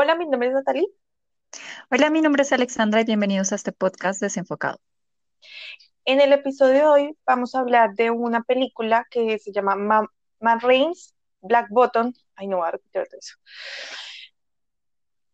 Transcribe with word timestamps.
Hola, 0.00 0.14
mi 0.14 0.26
nombre 0.26 0.46
es 0.46 0.54
Natalie. 0.54 0.86
Hola, 1.90 2.08
mi 2.08 2.20
nombre 2.20 2.42
es 2.42 2.52
Alexandra 2.52 3.00
y 3.00 3.04
bienvenidos 3.04 3.50
a 3.50 3.56
este 3.56 3.72
podcast 3.72 4.20
desenfocado. 4.20 4.78
En 6.04 6.20
el 6.20 6.32
episodio 6.32 6.72
de 6.72 6.84
hoy 6.84 7.18
vamos 7.26 7.56
a 7.56 7.58
hablar 7.58 7.96
de 7.96 8.12
una 8.12 8.44
película 8.44 9.08
que 9.10 9.40
se 9.40 9.50
llama 9.50 9.74
Matt 10.38 10.62
Reigns, 10.62 11.16
Black 11.40 11.66
Bottom. 11.70 12.12
Ay, 12.36 12.46
no 12.46 12.58
voy 12.58 12.68
a 12.68 12.70
repetir 12.70 13.08
eso. 13.10 13.38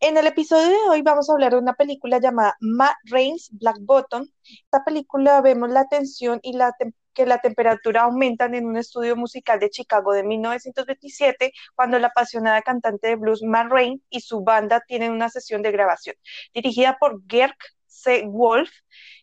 En 0.01 0.17
el 0.17 0.27
episodio 0.27 0.71
de 0.71 0.89
hoy 0.89 1.03
vamos 1.03 1.29
a 1.29 1.35
hablar 1.35 1.53
de 1.53 1.59
una 1.59 1.75
película 1.75 2.19
llamada 2.19 2.57
Matt 2.61 2.97
Reigns 3.05 3.51
Black 3.53 3.77
Bottom. 3.83 4.27
Esta 4.65 4.83
película 4.83 5.43
vemos 5.43 5.69
la 5.69 5.89
tensión 5.89 6.41
y 6.43 6.55
la 6.55 6.73
que 7.15 7.27
la 7.27 7.39
temperatura 7.39 8.03
aumentan 8.03 8.55
en 8.55 8.67
un 8.67 8.77
estudio 8.77 9.17
musical 9.17 9.61
de 9.61 9.71
Chicago 9.71 10.13
de 10.13 10.25
1927 10.25 11.53
cuando 11.75 11.99
la 11.99 12.09
apasionada 12.09 12.63
cantante 12.63 13.09
de 13.09 13.17
blues 13.17 13.43
Reigns 13.71 14.03
y 14.11 14.21
su 14.21 14.43
banda 14.43 14.83
tienen 14.87 15.13
una 15.13 15.29
sesión 15.29 15.63
de 15.63 15.73
grabación 15.73 16.17
dirigida 16.53 16.97
por 16.99 17.23
Gerk 17.29 17.57
C. 17.87 18.25
Wolf, 18.27 18.71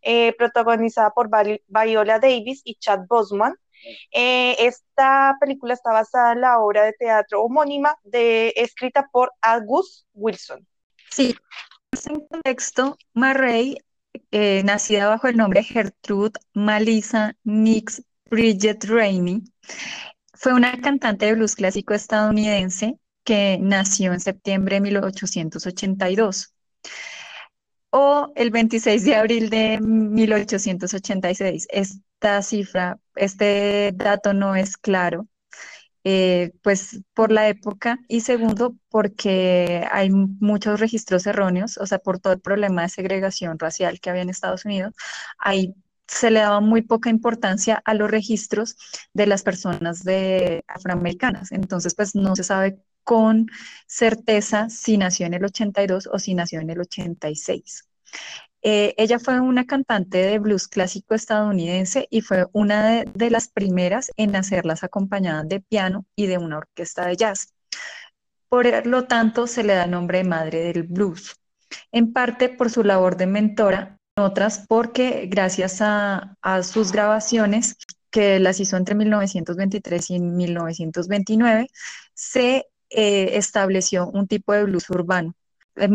eh, 0.01 0.34
protagonizada 0.38 1.12
por 1.12 1.29
Viola 1.67 2.20
Davis 2.20 2.62
y 2.63 2.75
Chad 2.75 3.01
Bosman. 3.07 3.55
Eh, 4.12 4.55
esta 4.59 5.37
película 5.39 5.73
está 5.73 5.91
basada 5.91 6.34
en 6.34 6.41
la 6.41 6.59
obra 6.59 6.84
de 6.84 6.93
teatro 6.93 7.41
homónima 7.41 7.95
de, 8.03 8.53
escrita 8.55 9.07
por 9.12 9.31
August 9.41 10.05
Wilson. 10.13 10.65
Sí, 11.09 11.35
en 12.07 12.26
contexto, 12.27 12.98
Marray, 13.13 13.77
eh, 14.31 14.63
nacida 14.63 15.07
bajo 15.07 15.27
el 15.27 15.38
nombre 15.38 15.63
Gertrude 15.63 16.39
Malisa 16.53 17.35
Nix 17.43 18.03
Bridget 18.29 18.84
Rainey, 18.85 19.43
fue 20.34 20.53
una 20.53 20.79
cantante 20.81 21.25
de 21.25 21.34
blues 21.35 21.55
clásico 21.55 21.93
estadounidense 21.93 22.97
que 23.23 23.57
nació 23.61 24.13
en 24.13 24.20
septiembre 24.20 24.75
de 24.75 24.81
1882 24.81 26.53
o 27.91 28.31
el 28.35 28.49
26 28.51 29.04
de 29.05 29.15
abril 29.15 29.49
de 29.49 29.79
1886. 29.79 31.67
Esta 31.70 32.41
cifra, 32.41 32.99
este 33.15 33.91
dato 33.93 34.34
no 34.34 34.55
es 34.55 34.77
claro, 34.77 35.27
eh, 36.04 36.52
pues 36.63 37.02
por 37.13 37.32
la 37.32 37.48
época 37.48 37.99
y 38.07 38.21
segundo 38.21 38.76
porque 38.90 39.88
hay 39.91 40.10
muchos 40.10 40.80
registros 40.80 41.27
erróneos, 41.27 41.77
o 41.77 41.85
sea, 41.85 41.99
por 41.99 42.20
todo 42.20 42.34
el 42.34 42.41
problema 42.41 42.84
de 42.84 42.90
segregación 42.90 43.60
racial 43.60 43.99
que 43.99 44.10
había 44.10 44.24
en 44.24 44.29
Estados 44.29 44.66
Unidos, 44.66 44.94
ahí 45.38 45.76
se 46.07 46.29
le 46.32 46.41
daba 46.41 46.60
muy 46.60 46.82
poca 46.82 47.10
importancia 47.10 47.82
a 47.85 47.94
los 47.94 48.12
registros 48.12 48.76
de 49.13 49.27
las 49.27 49.44
personas 49.44 50.04
de 50.04 50.63
afroamericanas. 50.68 51.52
Entonces, 51.52 51.96
pues 51.96 52.16
no 52.16 52.35
se 52.35 52.44
sabe 52.44 52.79
con 53.04 53.48
certeza 53.88 54.70
si 54.70 54.98
nació 54.98 55.26
en 55.26 55.35
el 55.35 55.46
82 55.46 56.10
o 56.12 56.20
si 56.20 56.35
nació 56.35 56.60
en 56.60 56.70
el 56.70 56.82
86. 56.82 57.88
Eh, 58.63 58.93
ella 58.98 59.17
fue 59.20 59.40
una 59.40 59.65
cantante 59.65 60.20
de 60.20 60.37
blues 60.40 60.67
clásico 60.67 61.15
estadounidense 61.15 62.07
y 62.12 62.21
fue 62.21 62.48
una 62.51 63.04
de, 63.05 63.29
las 63.31 63.48
primeras 63.48 64.12
en 64.17 64.35
hacerlas 64.35 64.84
acompañadas 64.84 65.47
de 65.50 65.62
piano 65.62 66.06
y 66.16 66.28
de 66.28 66.38
una 66.38 66.59
orquesta 66.59 67.06
de 67.07 67.16
jazz. 67.17 67.53
Por 68.50 68.85
lo 68.85 69.06
tanto, 69.06 69.47
se 69.47 69.63
le 69.63 69.73
da 69.73 69.88
nombre 69.88 70.19
de 70.19 70.23
madre 70.25 70.63
del 70.63 70.84
blues, 70.84 71.38
en 71.91 72.13
parte 72.13 72.50
por 72.50 72.69
su 72.69 72.84
labor 72.84 73.17
de 73.17 73.25
mentora, 73.28 73.97
otras 74.17 74.66
porque 74.67 75.28
gracias 75.28 75.79
a, 75.81 76.38
sus 76.63 76.91
grabaciones, 76.91 77.78
que 78.12 78.39
las 78.39 78.59
hizo 78.59 78.78
entre 78.78 78.94
1923 78.95 80.09
y 80.12 80.19
1929, 80.19 81.67
se 82.13 82.67
eh, 82.89 83.38
estableció 83.38 84.07
un 84.07 84.28
tipo 84.28 84.53
de 84.53 84.66
blues 84.66 84.89
urbano 84.89 85.34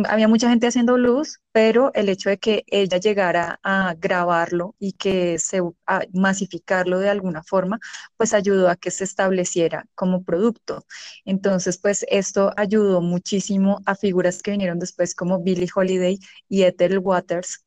había 0.09 0.29
mucha 0.29 0.49
gente 0.49 0.67
haciendo 0.67 0.95
blues, 0.95 1.41
pero 1.53 1.93
el 1.95 2.09
hecho 2.09 2.31
de 2.31 2.39
que 2.39 2.65
ella 2.67 2.99
llegara 2.99 3.61
a 3.63 3.95
grabarlo 3.99 4.75
y 4.79 4.93
que 4.93 5.39
se 5.39 5.61
a 5.87 6.03
masificarlo 6.13 6.99
de 6.99 7.11
alguna 7.11 7.43
forma, 7.43 7.79
pues 8.17 8.35
ayudó 8.35 8.69
a 8.69 8.77
que 8.77 8.91
se 8.91 9.05
estableciera 9.05 9.87
como 9.95 10.25
producto. 10.25 10.85
Entonces, 11.25 11.79
pues 11.79 12.05
esto 12.09 12.53
ayudó 12.57 13.01
muchísimo 13.01 13.81
a 13.87 13.95
figuras 13.95 14.43
que 14.43 14.53
vinieron 14.53 14.79
después 14.79 15.15
como 15.15 15.41
Billie 15.43 15.69
Holiday 15.75 16.19
y 16.49 16.63
Ethel 16.63 16.99
Waters, 16.99 17.65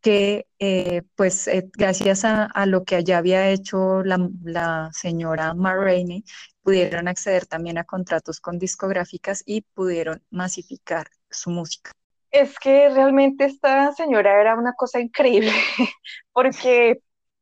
que 0.00 0.46
eh, 0.58 1.02
pues 1.16 1.48
eh, 1.48 1.68
gracias 1.72 2.24
a, 2.24 2.66
lo 2.66 2.84
que 2.84 3.04
ya 3.04 3.18
había 3.18 3.50
hecho 3.50 4.02
la, 4.04 4.90
señora 4.92 5.54
Ma 5.54 5.74
pudieron 6.62 7.08
acceder 7.08 7.46
también 7.46 7.78
a 7.78 7.84
contratos 7.84 8.40
con 8.40 8.58
discográficas 8.58 9.42
y 9.46 9.62
pudieron 9.62 10.22
masificar 10.30 11.08
su 11.30 11.50
música. 11.50 11.92
Es 12.30 12.58
que 12.58 12.88
realmente 12.90 13.44
esta 13.44 13.92
señora 13.92 14.40
era 14.40 14.54
una 14.54 14.74
cosa 14.74 15.00
increíble, 15.00 15.52
porque 16.32 17.00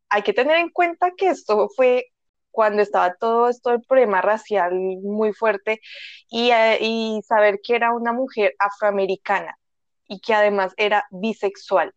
hay 0.09 0.23
que 0.23 0.33
tener 0.33 0.57
en 0.57 0.71
cuenta 0.71 1.13
que 1.17 1.29
esto 1.29 1.69
fue 1.77 2.07
cuando 2.51 2.83
estaba 2.83 3.15
todo 3.15 3.49
esto 3.49 3.71
el 3.71 3.83
problema 3.83 4.21
racial 4.21 4.75
muy 4.75 5.33
fuerte 5.33 5.81
y, 6.29 6.51
eh, 6.51 6.79
y 6.81 7.21
saber 7.27 7.61
que 7.63 7.77
era 7.77 7.93
una 7.93 8.13
mujer 8.13 8.55
afroamericana 8.59 9.59
y 10.09 10.21
que 10.21 10.35
además 10.35 10.73
era 10.77 11.07
bisexual 11.11 11.95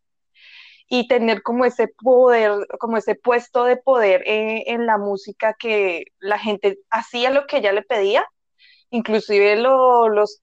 y 0.93 1.07
tener 1.07 1.41
como 1.41 1.63
ese 1.63 1.87
poder, 1.87 2.67
como 2.77 2.97
ese 2.97 3.15
puesto 3.15 3.63
de 3.63 3.77
poder 3.77 4.23
en, 4.25 4.85
la 4.85 4.97
música 4.97 5.55
que 5.57 6.03
la 6.19 6.37
gente 6.37 6.79
hacía 6.89 7.29
lo 7.29 7.47
que 7.47 7.59
ella 7.59 7.71
le 7.71 7.81
pedía, 7.81 8.25
inclusive 8.91 9.55
lo, 9.55 10.09
los, 10.09 10.41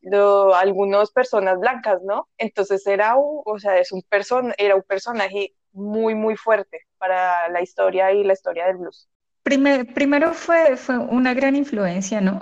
algunas 0.56 1.10
personas 1.10 1.60
blancas, 1.60 2.00
¿no? 2.02 2.28
Entonces 2.38 2.86
era 2.86 3.16
un, 3.16 3.42
o 3.44 3.58
sea, 3.58 3.78
es 3.78 3.92
un 3.92 4.02
person, 4.02 4.52
era 4.58 4.74
un 4.74 4.82
personaje 4.82 5.54
muy, 5.72 6.14
muy 6.14 6.36
fuerte 6.36 6.80
para 6.98 7.48
la 7.50 7.62
historia 7.62 8.12
y 8.12 8.24
la 8.24 8.32
historia 8.32 8.66
del 8.66 8.78
blues. 8.78 9.08
primero 9.42 10.32
fue, 10.34 10.76
fue 10.76 10.98
una 10.98 11.34
gran 11.34 11.54
influencia, 11.54 12.20
¿no? 12.20 12.40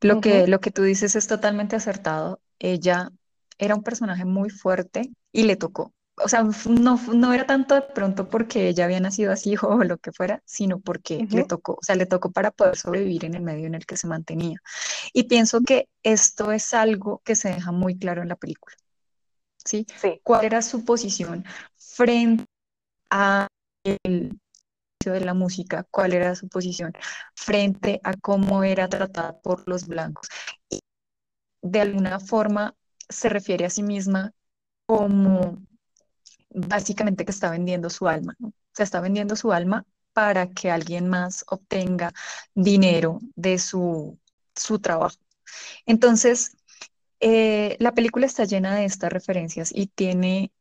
Lo, 0.00 0.20
que, 0.20 0.46
lo 0.46 0.60
que 0.60 0.70
tú 0.70 0.82
dices 0.82 1.14
es 1.14 1.26
totalmente 1.26 1.76
acertado. 1.76 2.40
Ella 2.58 3.10
era 3.58 3.74
un 3.74 3.82
personaje 3.82 4.24
muy 4.24 4.48
fuerte 4.48 5.10
y 5.30 5.42
le 5.42 5.56
tocó 5.56 5.92
o 6.22 6.28
sea, 6.28 6.44
no, 6.68 7.00
no 7.12 7.32
era 7.32 7.46
tanto 7.46 7.74
de 7.74 7.82
pronto 7.82 8.28
porque 8.28 8.68
ella 8.68 8.84
había 8.84 9.00
nacido 9.00 9.32
así 9.32 9.54
o 9.62 9.82
lo 9.84 9.98
que 9.98 10.12
fuera, 10.12 10.42
sino 10.44 10.80
porque 10.80 11.26
le 11.30 11.44
tocó, 11.44 11.74
o 11.74 11.82
sea, 11.82 11.96
le 11.96 12.06
tocó 12.06 12.30
para 12.30 12.50
poder 12.50 12.76
sobrevivir 12.76 13.24
en 13.24 13.34
el 13.34 13.42
medio 13.42 13.66
en 13.66 13.74
el 13.74 13.86
que 13.86 13.96
se 13.96 14.06
mantenía. 14.06 14.58
Y 15.12 15.24
pienso 15.24 15.60
que 15.60 15.88
esto 16.02 16.52
es 16.52 16.74
algo 16.74 17.22
que 17.24 17.36
se 17.36 17.50
deja 17.50 17.72
muy 17.72 17.98
claro 17.98 18.22
en 18.22 18.28
la 18.28 18.36
película. 18.36 18.76
¿Sí? 19.64 19.86
sí. 20.00 20.20
¿Cuál 20.22 20.44
era 20.44 20.62
su 20.62 20.84
posición 20.84 21.44
frente 21.76 22.46
a 23.10 23.46
el 23.84 24.38
de 25.04 25.20
la 25.20 25.34
música? 25.34 25.86
¿Cuál 25.90 26.12
era 26.12 26.34
su 26.34 26.48
posición 26.48 26.92
frente 27.34 28.00
a 28.04 28.14
cómo 28.14 28.64
era 28.64 28.88
tratada 28.88 29.40
por 29.40 29.66
los 29.66 29.86
blancos? 29.86 30.28
Y 30.68 30.80
de 31.62 31.80
alguna 31.80 32.20
forma 32.20 32.74
se 33.08 33.28
refiere 33.28 33.64
a 33.64 33.70
sí 33.70 33.82
misma 33.82 34.32
como 34.86 35.58
básicamente 36.50 37.24
que 37.24 37.30
está 37.30 37.50
vendiendo 37.50 37.90
su 37.90 38.08
alma, 38.08 38.34
¿no? 38.38 38.52
Se 38.72 38.82
está 38.82 39.00
vendiendo 39.00 39.36
su 39.36 39.52
alma 39.52 39.84
para 40.12 40.48
que 40.50 40.70
alguien 40.70 41.08
más 41.08 41.44
obtenga 41.48 42.12
dinero 42.54 43.20
de 43.36 43.58
su, 43.58 44.18
trabajo. 44.80 45.16
Entonces, 45.86 46.56
eh, 47.20 47.76
la 47.80 47.92
película 47.92 48.26
está 48.26 48.44
llena 48.44 48.74
de 48.74 48.84
estas 48.84 49.12
referencias 49.12 49.72
y 49.74 49.86
tiene, 49.86 50.52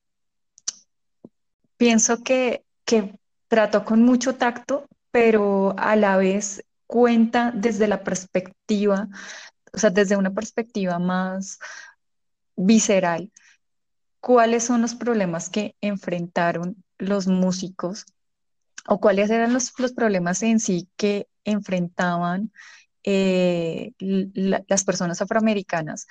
pienso 1.78 2.24
que, 2.24 2.64
que 2.86 3.16
trató 3.48 3.86
con 3.86 4.04
mucho 4.04 4.36
tacto, 4.36 4.88
pero 5.12 5.76
a 5.78 5.96
la 5.96 6.18
vez 6.18 6.64
cuenta 6.88 7.52
desde 7.54 7.88
la 7.88 8.04
perspectiva, 8.04 9.08
o 9.74 9.78
sea, 9.78 9.90
desde 9.90 10.18
una 10.18 10.32
perspectiva 10.32 11.00
más 11.00 11.60
visceral 12.56 13.32
cuáles 14.20 14.64
son 14.64 14.82
los 14.82 14.96
problemas 14.96 15.50
que 15.50 15.76
enfrentaron 15.82 16.84
los 16.98 17.28
músicos 17.28 18.06
o 18.88 19.00
cuáles 19.00 19.30
eran 19.30 19.54
los, 19.54 19.72
problemas 19.96 20.44
en 20.44 20.60
sí 20.60 20.90
que 20.98 21.28
enfrentaban 21.44 22.52
eh, 23.04 23.94
las 24.00 24.84
personas 24.84 25.22
afroamericanas 25.22 26.08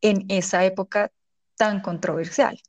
en 0.00 0.26
esa 0.28 0.64
época 0.64 1.10
tan 1.56 1.80
controversial. 1.80 2.60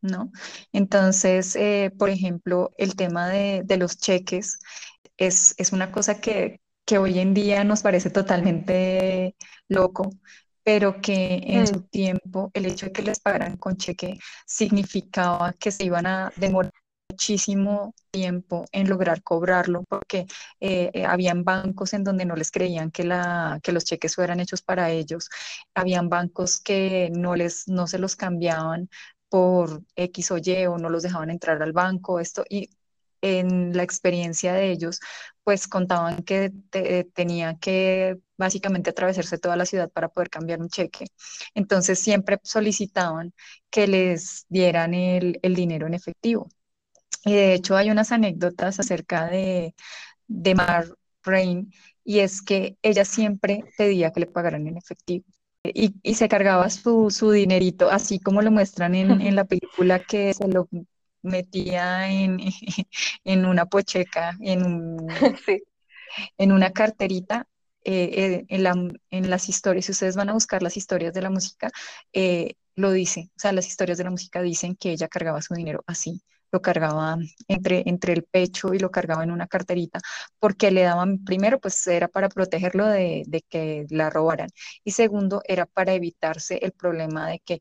¿No? 0.00 0.30
Entonces, 0.72 1.56
eh, 1.56 1.90
por 1.98 2.10
ejemplo, 2.10 2.72
el 2.76 2.94
tema 2.94 3.28
de, 3.28 3.64
los 3.78 3.96
cheques 3.96 4.58
es, 5.16 5.54
una 5.72 5.90
cosa 5.90 6.20
que, 6.20 6.60
que, 6.84 6.98
hoy 6.98 7.18
en 7.20 7.32
día 7.32 7.64
nos 7.64 7.80
parece 7.80 8.10
totalmente 8.10 9.34
loco, 9.66 10.10
pero 10.62 11.00
que 11.00 11.40
en 11.46 11.66
su 11.66 11.76
mm. 11.76 11.88
tiempo 11.88 12.50
el 12.52 12.66
hecho 12.66 12.86
de 12.86 12.92
que 12.92 13.02
les 13.02 13.18
pagaran 13.18 13.56
con 13.56 13.78
cheque 13.78 14.18
significaba 14.46 15.54
que 15.54 15.70
se 15.70 15.84
iban 15.84 16.06
a 16.06 16.32
demorar 16.36 16.72
muchísimo 17.14 17.94
tiempo 18.10 18.66
en 18.72 18.88
lograr 18.88 19.22
cobrarlo 19.22 19.84
porque 19.88 20.26
eh, 20.60 20.90
eh, 20.92 21.04
habían 21.06 21.44
bancos 21.44 21.94
en 21.94 22.04
donde 22.04 22.24
no 22.24 22.34
les 22.36 22.50
creían 22.50 22.90
que, 22.90 23.04
los 23.04 23.84
cheques 23.84 24.16
fueran 24.16 24.40
hechos 24.40 24.62
para 24.62 24.90
ellos, 24.90 25.30
habían 25.74 26.08
bancos 26.08 26.60
que 26.60 27.10
no, 27.12 27.36
les, 27.36 27.68
no 27.68 27.86
se 27.86 27.98
los 27.98 28.16
cambiaban 28.16 28.88
por 29.28 29.82
X 29.96 30.30
o 30.32 30.38
Y 30.38 30.66
o 30.66 30.78
no 30.78 30.90
los 30.90 31.02
dejaban 31.02 31.30
entrar 31.30 31.62
al 31.62 31.72
banco, 31.72 32.20
esto, 32.20 32.44
y 32.48 32.70
en 33.22 33.76
la 33.76 33.82
experiencia 33.82 34.52
de 34.52 34.70
ellos, 34.70 35.00
pues 35.44 35.66
contaban 35.66 36.22
que 36.24 36.52
tenía 37.14 37.56
que 37.58 38.18
básicamente 38.36 38.90
atravesarse 38.90 39.38
toda 39.38 39.56
la 39.56 39.66
ciudad 39.66 39.90
para 39.90 40.08
poder 40.08 40.30
cambiar 40.30 40.60
un 40.60 40.68
cheque. 40.68 41.06
Entonces 41.54 41.98
siempre 41.98 42.38
solicitaban 42.42 43.32
que 43.70 43.86
les 43.86 44.44
dieran 44.48 44.94
el, 44.94 45.40
dinero 45.42 45.86
en 45.86 45.94
efectivo. 45.94 46.48
Y 47.24 47.34
de 47.34 47.54
hecho 47.54 47.76
hay 47.76 47.90
unas 47.90 48.12
anécdotas 48.12 48.80
acerca 48.80 49.26
de, 49.26 49.74
de 50.26 50.54
Mar 50.54 50.86
Rain 51.22 51.72
y 52.04 52.20
es 52.20 52.42
que 52.42 52.76
ella 52.82 53.04
siempre 53.04 53.64
pedía 53.78 54.12
que 54.12 54.20
le 54.20 54.26
pagaran 54.26 54.66
en 54.66 54.76
efectivo. 54.76 55.24
Y, 55.62 55.94
se 56.14 56.28
cargaba 56.28 56.68
su, 56.68 57.08
dinerito, 57.32 57.90
así 57.90 58.20
como 58.20 58.42
lo 58.42 58.50
muestran 58.50 58.94
en, 58.94 59.22
en 59.22 59.34
la 59.34 59.44
película 59.46 59.98
que 60.00 60.34
se 60.34 60.46
lo 60.46 60.68
metía 61.24 62.10
en, 62.12 62.38
en 63.24 63.46
una 63.46 63.66
pocheca, 63.66 64.36
en, 64.40 64.64
un, 64.64 65.08
en 66.38 66.52
una 66.52 66.70
carterita. 66.72 67.48
Eh, 67.86 68.44
eh, 68.48 68.94
en, 69.10 69.30
las 69.30 69.48
historias, 69.50 69.84
si 69.84 69.92
ustedes 69.92 70.16
van 70.16 70.30
a 70.30 70.32
buscar 70.32 70.62
las 70.62 70.76
historias 70.78 71.12
de 71.12 71.20
la 71.20 71.28
música, 71.28 71.70
eh, 72.14 72.54
lo 72.76 72.92
dice, 72.92 73.30
o 73.36 73.38
sea, 73.38 73.52
las 73.52 73.68
historias 73.68 73.98
de 73.98 74.04
la 74.04 74.10
música 74.10 74.40
dicen 74.40 74.74
que 74.74 74.92
ella 74.92 75.08
cargaba 75.08 75.42
su 75.42 75.52
dinero 75.54 75.84
así, 75.86 76.22
lo 76.54 76.62
cargaba 76.62 77.18
entre, 77.48 77.82
entre 77.86 78.12
el 78.12 78.22
pecho 78.22 78.74
y 78.74 78.78
lo 78.78 78.90
cargaba 78.90 79.24
en 79.24 79.32
una 79.32 79.48
carterita, 79.48 79.98
porque 80.38 80.70
le 80.70 80.82
daban, 80.82 81.24
primero, 81.24 81.58
pues 81.58 81.84
era 81.88 82.06
para 82.06 82.28
protegerlo 82.28 82.86
de, 82.86 83.24
de, 83.26 83.42
que 83.42 83.86
la 83.90 84.08
robaran, 84.08 84.48
y 84.84 84.92
segundo, 84.92 85.42
era 85.48 85.66
para 85.66 85.94
evitarse 85.94 86.58
el 86.62 86.70
problema 86.72 87.28
de 87.28 87.40
que 87.40 87.60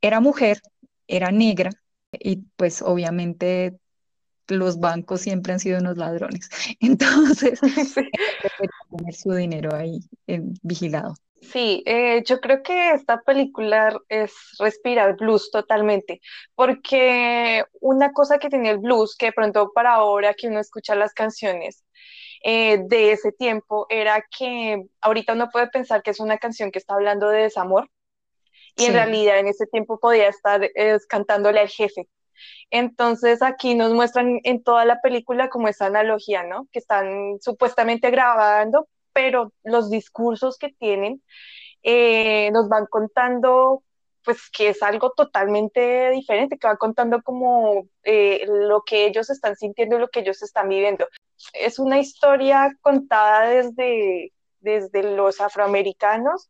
era 0.00 0.20
mujer, 0.20 0.60
era 1.06 1.30
negra, 1.30 1.70
y 2.12 2.36
pues 2.56 2.80
obviamente 2.80 3.78
los 4.48 4.80
bancos 4.80 5.20
siempre 5.20 5.52
han 5.52 5.60
sido 5.60 5.78
unos 5.78 5.98
ladrones. 5.98 6.48
Entonces, 6.80 7.60
poner 8.88 9.14
su 9.14 9.32
dinero 9.34 9.74
ahí 9.74 10.00
vigilado. 10.62 11.14
Sí, 11.40 11.82
eh, 11.86 12.22
yo 12.24 12.40
creo 12.40 12.62
que 12.62 12.90
esta 12.90 13.22
película 13.22 13.96
es 14.08 14.34
respirar 14.58 15.16
blues 15.16 15.50
totalmente, 15.50 16.20
porque 16.54 17.64
una 17.80 18.12
cosa 18.12 18.38
que 18.38 18.50
tenía 18.50 18.72
el 18.72 18.78
blues, 18.78 19.16
que 19.16 19.26
de 19.26 19.32
pronto 19.32 19.72
para 19.72 19.94
ahora 19.94 20.34
que 20.34 20.48
uno 20.48 20.58
escucha 20.60 20.96
las 20.96 21.14
canciones 21.14 21.84
eh, 22.42 22.78
de 22.86 23.12
ese 23.12 23.32
tiempo, 23.32 23.86
era 23.88 24.24
que 24.36 24.82
ahorita 25.00 25.34
uno 25.34 25.48
puede 25.50 25.68
pensar 25.68 26.02
que 26.02 26.10
es 26.10 26.20
una 26.20 26.38
canción 26.38 26.72
que 26.72 26.78
está 26.80 26.94
hablando 26.94 27.28
de 27.28 27.42
desamor, 27.42 27.88
y 28.76 28.86
en 28.86 28.92
realidad 28.92 29.38
en 29.38 29.48
ese 29.48 29.66
tiempo 29.66 29.98
podía 29.98 30.28
estar 30.28 30.70
cantándole 31.08 31.60
al 31.60 31.68
jefe. 31.68 32.08
Entonces 32.70 33.42
aquí 33.42 33.74
nos 33.74 33.92
muestran 33.92 34.38
en 34.44 34.62
toda 34.62 34.84
la 34.84 35.00
película 35.00 35.48
como 35.48 35.68
esa 35.68 35.86
analogía, 35.86 36.44
¿no? 36.44 36.68
Que 36.72 36.78
están 36.78 37.38
supuestamente 37.40 38.10
grabando, 38.10 38.88
pero 39.18 39.52
los 39.64 39.90
discursos 39.90 40.58
que 40.58 40.68
tienen 40.68 41.20
eh, 41.82 42.52
nos 42.52 42.68
van 42.68 42.86
contando 42.86 43.82
pues 44.24 44.48
que 44.48 44.68
es 44.68 44.80
algo 44.80 45.10
totalmente 45.10 46.10
diferente, 46.10 46.56
que 46.56 46.68
va 46.68 46.76
contando 46.76 47.20
como 47.22 47.88
eh, 48.04 48.44
lo 48.46 48.82
que 48.82 49.06
ellos 49.06 49.28
están 49.28 49.56
sintiendo 49.56 49.96
y 49.96 49.98
lo 49.98 50.08
que 50.08 50.20
ellos 50.20 50.40
están 50.40 50.68
viviendo. 50.68 51.08
Es 51.52 51.80
una 51.80 51.98
historia 51.98 52.70
contada 52.80 53.48
desde, 53.48 54.32
desde 54.60 55.02
los 55.02 55.40
afroamericanos 55.40 56.48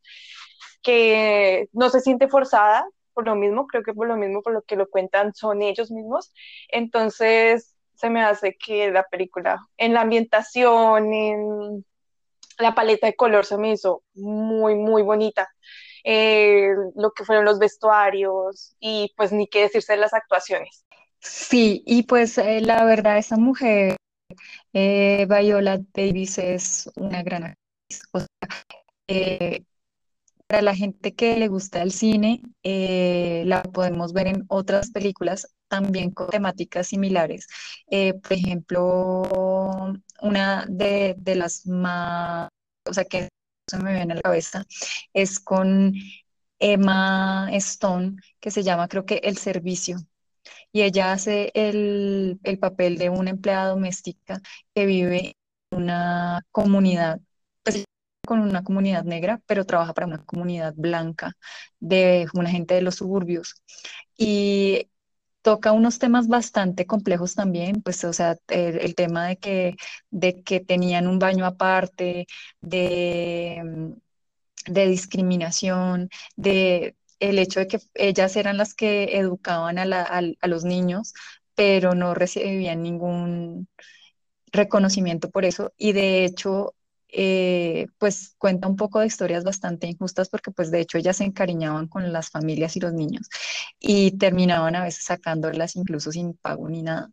que 0.82 1.68
no 1.72 1.88
se 1.88 2.00
siente 2.00 2.28
forzada, 2.28 2.86
por 3.14 3.24
lo 3.24 3.34
mismo, 3.34 3.66
creo 3.66 3.82
que 3.82 3.94
por 3.94 4.08
lo 4.08 4.16
mismo, 4.16 4.42
por 4.42 4.52
lo 4.52 4.60
que 4.60 4.76
lo 4.76 4.90
cuentan 4.90 5.34
son 5.34 5.62
ellos 5.62 5.90
mismos. 5.90 6.34
Entonces, 6.68 7.74
se 7.94 8.10
me 8.10 8.22
hace 8.22 8.58
que 8.58 8.90
la 8.90 9.04
película, 9.04 9.58
en 9.78 9.94
la 9.94 10.02
ambientación, 10.02 11.14
en 11.14 11.84
la 12.58 12.74
paleta 12.74 13.06
de 13.06 13.16
color, 13.16 13.44
se 13.44 13.56
me 13.56 13.72
hizo 13.72 14.02
muy, 14.14 14.74
muy 14.74 15.02
bonita. 15.02 15.48
Eh, 16.04 16.70
lo 16.94 17.12
que 17.12 17.24
fueron 17.24 17.44
los 17.44 17.58
vestuarios 17.58 18.76
y 18.80 19.12
pues 19.16 19.32
ni 19.32 19.46
qué 19.46 19.62
decirse 19.62 19.92
de 19.92 19.98
las 19.98 20.14
actuaciones. 20.14 20.84
Sí, 21.20 21.82
y 21.86 22.04
pues 22.04 22.38
eh, 22.38 22.60
la 22.60 22.84
verdad, 22.84 23.18
esa 23.18 23.36
mujer, 23.36 23.96
eh, 24.72 25.26
Viola 25.28 25.80
Davis, 25.92 26.38
es 26.38 26.90
una 26.96 27.22
gran 27.22 27.44
actriz. 27.44 28.02
O 28.12 28.20
sea, 28.20 28.28
para 30.48 30.62
la 30.62 30.74
gente 30.74 31.14
que 31.14 31.36
le 31.36 31.48
gusta 31.48 31.82
el 31.82 31.92
cine, 31.92 32.42
eh, 32.62 33.44
la 33.46 33.62
podemos 33.62 34.12
ver 34.14 34.28
en 34.28 34.44
otras 34.48 34.90
películas 34.90 35.54
también 35.68 36.10
con 36.10 36.28
temáticas 36.30 36.88
similares. 36.88 37.46
Eh, 37.90 38.14
por 38.14 38.32
ejemplo, 38.32 39.92
una 40.22 40.66
de, 40.68 41.16
las 41.36 41.66
más, 41.66 42.48
o 42.86 42.94
sea, 42.94 43.04
que 43.04 43.28
se 43.66 43.78
me 43.78 43.92
viene 43.94 44.14
a 44.14 44.16
la 44.16 44.22
cabeza, 44.22 44.64
es 45.12 45.38
con 45.38 45.92
Emma 46.58 47.48
Stone, 47.52 48.16
que 48.40 48.50
se 48.50 48.62
llama 48.62 48.88
creo 48.88 49.04
que 49.04 49.16
El 49.24 49.36
Servicio. 49.38 49.98
Y 50.72 50.82
ella 50.82 51.12
hace 51.12 51.50
el, 51.54 52.40
el 52.42 52.58
papel 52.58 52.98
de 52.98 53.10
una 53.10 53.30
empleada 53.30 53.68
doméstica 53.70 54.40
que 54.74 54.86
vive 54.86 55.36
en 55.70 55.82
una 55.82 56.42
comunidad 56.52 57.20
con 58.28 58.40
una 58.40 58.62
comunidad 58.62 59.04
negra, 59.04 59.40
pero 59.46 59.64
trabaja 59.64 59.94
para 59.94 60.06
una 60.06 60.22
comunidad 60.22 60.74
blanca 60.76 61.34
de 61.80 62.26
una 62.34 62.50
gente 62.50 62.74
de 62.74 62.82
los 62.82 62.96
suburbios. 62.96 63.62
Y 64.18 64.90
toca 65.42 65.72
unos 65.72 65.98
temas 65.98 66.28
bastante 66.28 66.84
complejos 66.86 67.34
también, 67.34 67.80
pues, 67.82 68.04
o 68.04 68.12
sea, 68.12 68.36
el, 68.48 68.94
tema 68.94 69.26
de 69.28 69.38
que, 69.38 69.76
de 70.10 70.42
que 70.42 70.60
tenían 70.60 71.06
un 71.08 71.18
baño 71.18 71.46
aparte, 71.46 72.26
de, 72.60 73.94
de 74.66 74.86
discriminación, 74.88 76.10
de 76.36 76.96
el 77.20 77.38
hecho 77.38 77.60
de 77.60 77.68
que 77.68 77.80
ellas 77.94 78.36
eran 78.36 78.58
las 78.58 78.74
que 78.74 79.16
educaban 79.18 79.78
a, 79.78 79.84
a 80.40 80.46
los 80.48 80.64
niños, 80.64 81.14
pero 81.54 81.94
no 81.94 82.14
recibían 82.14 82.82
ningún 82.82 83.68
reconocimiento 84.52 85.30
por 85.30 85.44
eso. 85.46 85.72
Y 85.78 85.92
de 85.92 86.24
hecho, 86.24 86.74
eh, 87.10 87.86
pues 87.98 88.34
cuenta 88.38 88.68
un 88.68 88.76
poco 88.76 89.00
de 89.00 89.06
historias 89.06 89.44
bastante 89.44 89.86
injustas 89.86 90.28
porque 90.28 90.50
pues 90.50 90.70
de 90.70 90.80
hecho 90.80 90.98
ellas 90.98 91.16
se 91.18 91.24
encariñaban 91.24 91.88
con 91.88 92.12
las 92.12 92.30
familias 92.30 92.76
y 92.76 92.80
los 92.80 92.92
niños 92.92 93.28
y 93.80 94.12
terminaban 94.18 94.76
a 94.76 94.84
veces 94.84 95.04
sacándolas 95.04 95.76
incluso 95.76 96.12
sin 96.12 96.34
pago 96.34 96.68
ni 96.68 96.82
nada. 96.82 97.10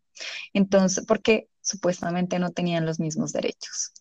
Entonces, 0.53 1.05
porque 1.05 1.49
supuestamente 1.61 2.39
no 2.39 2.51
tenían 2.51 2.85
los 2.85 2.99
mismos 2.99 3.33
derechos. 3.33 3.93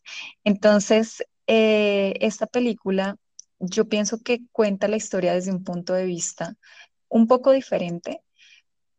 Entonces, 0.44 1.24
eh, 1.46 2.14
esta 2.20 2.46
película 2.46 3.16
yo 3.58 3.88
pienso 3.88 4.18
que 4.22 4.40
cuenta 4.52 4.88
la 4.88 4.96
historia 4.96 5.34
desde 5.34 5.52
un 5.52 5.64
punto 5.64 5.94
de 5.94 6.04
vista 6.06 6.56
un 7.08 7.26
poco 7.28 7.52
diferente 7.52 8.23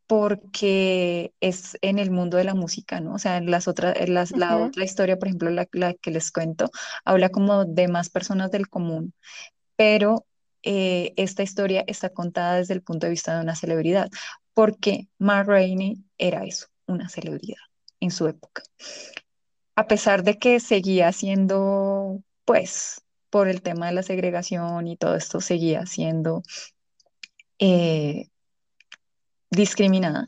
porque 0.08 1.34
es 1.40 1.78
en 1.82 2.00
el 2.00 2.12
mundo 2.12 2.38
de 2.38 2.44
la 2.44 2.54
música, 2.54 3.00
¿no? 3.00 3.16
O 3.16 3.20
sea, 3.20 3.38
en 3.38 3.50
las 3.50 3.68
otras, 3.68 3.96
las, 4.08 4.32
la 4.32 4.58
otra 4.58 4.84
historia, 4.84 5.18
por 5.18 5.28
ejemplo, 5.28 5.50
la, 5.50 5.66
que 5.66 6.12
les 6.12 6.32
cuento, 6.32 6.70
habla 7.04 7.30
como 7.30 7.66
de 7.66 7.88
más 7.88 8.10
personas 8.10 8.52
del 8.52 8.70
común, 8.70 9.14
pero 9.76 10.26
eh, 10.64 11.14
esta 11.18 11.44
historia 11.44 11.84
está 11.88 12.10
contada 12.10 12.58
desde 12.58 12.74
el 12.74 12.84
punto 12.84 13.08
de 13.08 13.12
vista 13.12 13.36
de 13.36 13.42
una 13.42 13.56
celebridad, 13.56 14.10
porque 14.54 15.08
Mark 15.18 15.48
Rainey 15.48 16.04
era 16.18 16.44
eso, 16.44 16.68
una 16.88 17.10
celebridad 17.10 17.62
en 18.00 18.12
su 18.12 18.28
época. 18.28 18.64
A 19.76 19.88
pesar 19.88 20.24
de 20.24 20.38
que 20.38 20.60
seguía 20.60 21.12
siendo, 21.12 22.22
pues, 22.46 23.02
por 23.30 23.48
el 23.48 23.62
tema 23.62 23.88
de 23.88 23.94
la 23.94 24.04
segregación 24.04 24.88
y 24.88 24.98
todo 24.98 25.16
esto, 25.16 25.42
seguía 25.42 25.86
siendo 25.86 26.44
eh, 27.60 28.30
discriminada, 29.50 30.28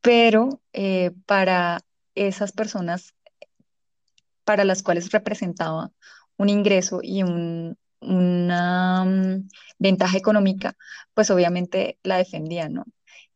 pero 0.00 0.60
eh, 0.72 1.12
para 1.26 1.80
esas 2.14 2.52
personas 2.52 3.14
para 4.44 4.64
las 4.64 4.82
cuales 4.82 5.10
representaba 5.10 5.90
un 6.36 6.48
ingreso 6.48 7.00
y 7.02 7.22
una 7.22 9.04
mm, 9.04 9.48
ventaja 9.78 10.18
económica, 10.18 10.76
pues 11.14 11.30
obviamente 11.30 11.98
la 12.02 12.18
defendían, 12.18 12.74
¿no? 12.74 12.84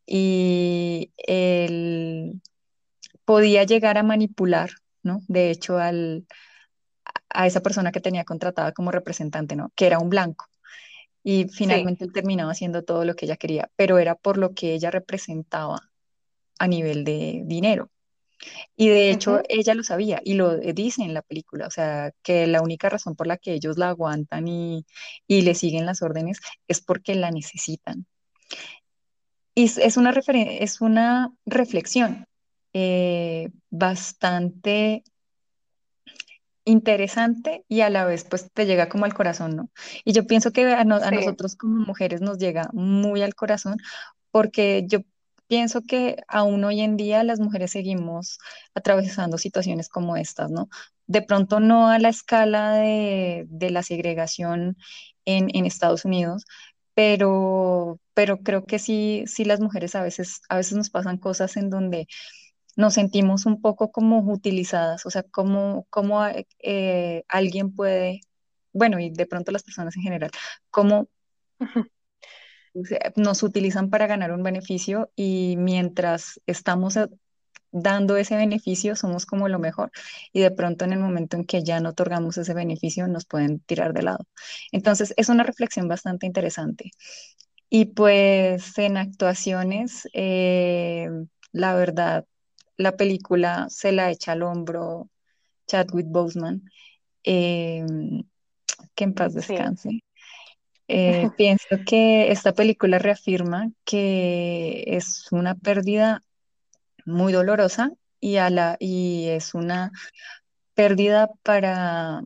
Y 0.07 1.13
él 1.17 2.41
podía 3.25 3.65
llegar 3.65 3.99
a 3.99 4.03
manipular, 4.03 4.71
¿no? 5.03 5.21
De 5.29 5.51
hecho, 5.51 5.79
al, 5.79 6.27
a 7.31 7.47
esa 7.47 7.61
persona 7.61 7.93
que 7.93 8.01
tenía 8.01 8.25
contratada 8.25 8.73
como 8.73 8.91
representante, 8.91 9.57
¿no? 9.57 9.71
Que 9.75 9.87
era 9.87 9.99
un 9.99 10.11
blanco 10.11 10.47
y 11.31 11.47
finalmente 11.47 12.07
él 12.07 12.13
terminaba 12.15 12.53
haciendo 12.53 12.85
todo 12.85 13.05
lo 13.05 13.15
que 13.15 13.27
ella 13.27 13.37
quería, 13.37 13.71
pero 13.77 13.99
era 13.99 14.15
por 14.15 14.39
lo 14.39 14.55
que 14.55 14.73
ella 14.73 14.91
representaba 14.91 15.91
a 16.59 16.67
nivel 16.67 17.05
de 17.05 17.43
dinero. 17.45 17.91
Y 18.77 18.89
de 18.89 19.11
hecho 19.11 19.43
ella 19.47 19.75
lo 19.75 19.83
sabía 19.83 20.23
y 20.25 20.35
lo 20.35 20.57
dice 20.57 21.03
en 21.03 21.13
la 21.13 21.21
película, 21.21 21.67
o 21.67 21.71
sea, 21.71 22.13
que 22.23 22.47
la 22.47 22.63
única 22.63 22.89
razón 22.89 23.15
por 23.15 23.27
la 23.27 23.37
que 23.37 23.53
ellos 23.53 23.77
la 23.77 23.91
aguantan 23.91 24.49
y, 24.49 24.87
y 25.27 25.43
le 25.43 25.55
siguen 25.55 25.85
las 25.85 26.01
órdenes 26.01 26.39
es 26.67 26.81
porque 26.81 27.15
la 27.15 27.31
necesitan. 27.31 28.07
Y 29.55 29.65
es 29.65 29.99
una, 29.99 30.13
es 30.13 30.81
una 30.81 31.35
reflexión 31.45 32.25
eh, 32.73 33.51
bastante 33.69 35.05
interesante 36.69 37.65
y 37.69 37.81
a 37.81 37.91
la 37.91 38.05
vez 38.05 38.25
pues 38.25 38.51
te 38.53 38.67
llega 38.67 38.89
como 38.89 39.05
al 39.07 39.15
corazón, 39.15 39.57
¿no? 39.57 39.71
Y 40.05 40.13
yo 40.13 40.27
pienso 40.27 40.53
que 40.53 40.65
a, 40.73 40.85
nosotros 40.85 41.57
como 41.57 41.85
mujeres 41.87 42.21
nos 42.21 42.39
llega 42.39 42.69
muy 42.73 43.23
al 43.23 43.35
corazón 43.35 43.79
porque 44.31 44.85
yo 44.87 45.01
pienso 45.47 45.83
que 45.83 46.17
aún 46.29 46.63
hoy 46.65 46.81
en 46.81 46.97
día 46.97 47.25
las 47.25 47.41
mujeres 47.41 47.73
seguimos 47.73 48.39
atravesando 48.75 49.39
situaciones 49.39 49.89
como 49.89 50.17
estas, 50.17 50.51
¿no? 50.51 50.69
De 51.07 51.23
pronto 51.23 51.59
no 51.59 51.89
a 51.89 51.99
la 51.99 52.11
escala 52.11 52.75
de, 52.75 53.47
la 53.71 53.83
segregación 53.83 54.77
en, 55.25 55.49
en, 55.55 55.65
Estados 55.65 56.05
Unidos, 56.05 56.45
pero, 56.95 57.99
pero 58.15 58.41
creo 58.41 58.67
que 58.67 58.79
sí, 58.79 59.25
sí 59.27 59.45
las 59.45 59.61
mujeres 59.61 59.95
a 59.95 60.03
veces, 60.03 60.43
a 60.51 60.57
veces 60.57 60.77
nos 60.77 60.91
pasan 60.91 61.17
cosas 61.19 61.57
en 61.57 61.71
donde 61.71 62.09
nos 62.79 62.95
sentimos 62.95 63.45
un 63.45 63.61
poco 63.61 63.91
como 63.91 64.21
utilizadas, 64.21 65.05
o 65.05 65.11
sea, 65.11 65.25
cómo, 65.25 65.87
cómo 65.91 66.25
eh, 66.61 67.25
alguien 67.29 67.75
puede, 67.75 68.21
bueno, 68.73 69.01
y 69.01 69.11
de 69.11 69.27
pronto 69.27 69.51
las 69.51 69.65
personas 69.65 69.97
en 69.97 70.05
general, 70.05 70.31
cómo 70.71 71.09
nos 73.17 73.43
utilizan 73.43 73.91
para 73.91 74.07
ganar 74.07 74.31
un 74.31 74.45
beneficio 74.45 75.11
y 75.17 75.57
mientras 75.59 76.41
estamos 76.47 76.97
eh, 76.97 77.09
dando 77.73 78.17
ese 78.17 78.37
beneficio 78.37 78.95
somos 78.95 79.27
como 79.27 79.49
lo 79.49 79.59
mejor 79.59 79.91
y 80.33 80.41
de 80.41 80.53
pronto 80.53 80.85
en 80.85 80.93
el 80.93 81.01
momento 81.01 81.37
en 81.37 81.47
que 81.47 81.65
ya 81.65 81.81
no 81.81 81.91
otorgamos 81.91 82.39
ese 82.39 82.55
beneficio 82.55 83.09
nos 83.09 83.25
pueden 83.27 83.59
tirar 83.59 83.93
de 83.93 84.03
lado. 84.05 84.25
Entonces 84.71 85.15
es 85.17 85.29
una 85.29 85.43
reflexión 85.43 85.89
bastante 85.89 86.27
interesante. 86.27 86.93
Y 87.71 87.87
pues 87.87 88.79
en 88.79 88.97
actuaciones, 88.97 90.09
eh, 90.13 91.09
la 91.53 91.75
verdad, 91.75 92.25
la 92.79 92.97
película 92.97 93.67
se 93.69 93.93
la 93.93 94.11
echa 94.11 94.33
al 94.33 94.43
hombro 94.43 95.11
Chadwick 95.67 96.07
Boseman, 96.09 96.63
em, 97.25 98.23
que 98.95 99.05
en 99.05 99.15
paz 99.15 99.35
descanse. 99.35 99.91
Eh, 100.91 101.29
pienso 101.37 101.67
que 101.87 102.33
esta 102.33 102.55
película 102.55 102.99
reafirma 102.99 103.71
que 103.85 104.85
es 104.87 105.31
una 105.31 105.55
pérdida 105.55 106.23
muy 107.05 107.35
dolorosa 107.35 107.93
y, 108.21 108.37
a 108.37 108.49
la, 108.49 108.79
y 108.81 109.27
es 109.29 109.53
una 109.53 109.93
pérdida 110.73 111.29
para 111.43 112.23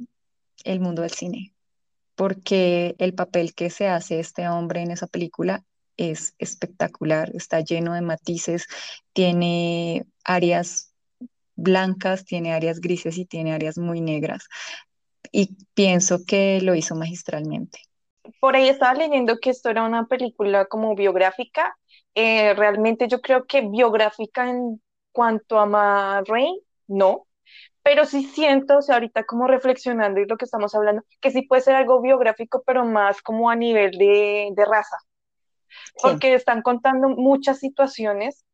el 0.62 0.78
mundo 0.78 1.02
del 1.02 1.10
cine, 1.10 1.52
porque 2.14 2.94
el 2.98 3.14
papel 3.14 3.52
que 3.52 3.68
se 3.68 3.88
hace 3.88 4.20
este 4.20 4.48
hombre 4.48 4.82
en 4.82 4.92
esa 4.92 5.08
película 5.08 5.64
es 6.10 6.34
espectacular, 6.38 7.30
está 7.34 7.60
lleno 7.60 7.94
de 7.94 8.02
matices, 8.02 8.66
tiene 9.12 10.04
áreas 10.24 10.92
blancas, 11.54 12.24
tiene 12.24 12.52
áreas 12.52 12.80
grises 12.80 13.16
y 13.18 13.24
tiene 13.24 13.52
áreas 13.52 13.78
muy 13.78 14.00
negras. 14.00 14.48
Y 15.30 15.56
pienso 15.74 16.24
que 16.26 16.60
lo 16.60 16.74
hizo 16.74 16.94
magistralmente. 16.94 17.78
Por 18.40 18.56
ahí 18.56 18.68
estaba 18.68 18.94
leyendo 18.94 19.38
que 19.38 19.50
esto 19.50 19.70
era 19.70 19.84
una 19.84 20.06
película 20.06 20.66
como 20.66 20.94
biográfica. 20.94 21.76
Eh, 22.14 22.54
realmente 22.54 23.08
yo 23.08 23.20
creo 23.20 23.46
que 23.46 23.62
biográfica 23.62 24.48
en 24.48 24.80
cuanto 25.12 25.58
a 25.58 25.66
Ma 25.66 26.22
no, 26.88 27.26
pero 27.82 28.04
sí 28.04 28.24
siento, 28.24 28.78
o 28.78 28.82
sea, 28.82 28.96
ahorita 28.96 29.24
como 29.24 29.46
reflexionando 29.46 30.20
y 30.20 30.26
lo 30.26 30.36
que 30.36 30.44
estamos 30.44 30.74
hablando, 30.74 31.02
que 31.20 31.30
sí 31.30 31.42
puede 31.42 31.62
ser 31.62 31.74
algo 31.74 32.00
biográfico, 32.00 32.62
pero 32.66 32.84
más 32.84 33.22
como 33.22 33.50
a 33.50 33.56
nivel 33.56 33.92
de, 33.92 34.50
de 34.54 34.64
raza, 34.64 34.96
porque 36.00 36.34
están 36.34 36.62
contando 36.62 37.08
muchas 37.08 37.58
situaciones 37.58 38.44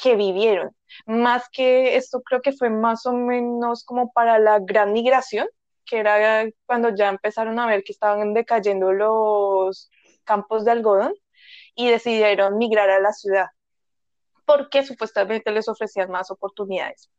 que 0.00 0.16
vivieron. 0.16 0.74
Más 1.06 1.48
que 1.50 1.96
esto 1.96 2.22
creo 2.22 2.40
que 2.40 2.52
fue 2.52 2.70
más 2.70 3.06
o 3.06 3.12
menos 3.12 3.84
como 3.84 4.12
para 4.12 4.38
la 4.38 4.58
gran 4.60 4.92
migración, 4.92 5.46
que 5.84 5.98
era 5.98 6.46
cuando 6.66 6.94
ya 6.94 7.08
empezaron 7.08 7.58
a 7.58 7.66
ver 7.66 7.84
que 7.84 7.92
estaban 7.92 8.34
decayendo 8.34 8.92
los 8.92 9.90
campos 10.24 10.64
de 10.64 10.72
algodón 10.72 11.14
y 11.74 11.88
decidieron 11.88 12.58
migrar 12.58 12.90
a 12.90 13.00
la 13.00 13.12
ciudad, 13.12 13.46
porque 14.44 14.84
supuestamente 14.84 15.52
les 15.52 15.68
ofrecían 15.68 16.10
más 16.10 16.30
oportunidades. 16.30 17.10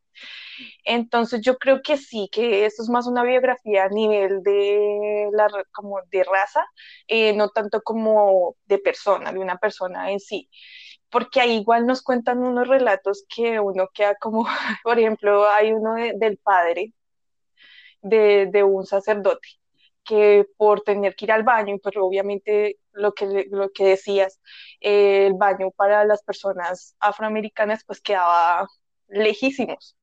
Entonces 0.84 1.42
yo 1.42 1.58
creo 1.58 1.82
que 1.82 1.98
sí, 1.98 2.30
que 2.32 2.66
esto 2.66 2.84
es 2.84 2.90
más 2.90 3.08
una 3.08 3.24
biografía 3.24 3.86
a 3.86 3.90
nivel 3.90 4.42
de, 4.44 5.30
la, 5.32 5.48
como 5.74 6.00
de 6.12 6.24
raza, 6.24 6.66
eh, 7.08 7.34
no 7.34 7.50
tanto 7.50 7.82
como 7.82 8.56
de 8.66 8.80
persona, 8.80 9.32
de 9.32 9.40
una 9.40 9.58
persona 9.58 10.12
en 10.12 10.20
sí. 10.20 10.50
Porque 11.10 11.42
ahí 11.42 11.58
igual 11.58 11.86
nos 11.88 12.02
cuentan 12.04 12.40
unos 12.40 12.68
relatos 12.68 13.26
que 13.34 13.60
uno 13.60 13.90
queda 13.94 14.16
como, 14.16 14.46
por 14.84 15.00
ejemplo, 15.00 15.48
hay 15.50 15.74
uno 15.74 15.96
del 15.96 16.38
padre 16.38 16.94
de, 18.02 18.48
de, 18.52 18.64
un 18.64 18.86
sacerdote 18.86 19.48
que 20.04 20.46
por 20.58 20.82
tener 20.82 21.16
que 21.16 21.26
ir 21.26 21.32
al 21.32 21.44
baño, 21.44 21.78
pero 21.84 22.06
obviamente 22.06 22.80
lo 22.94 23.14
que, 23.14 23.48
lo 23.52 23.72
que 23.72 23.86
decías, 23.86 24.40
eh, 24.82 25.28
el 25.28 25.34
baño 25.34 25.72
para 25.72 26.06
las 26.06 26.24
personas 26.24 26.96
afroamericanas 27.00 27.84
pues 27.86 28.02
quedaba 28.02 28.68
lejísimos 29.08 29.97